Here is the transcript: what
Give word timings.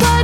what 0.00 0.23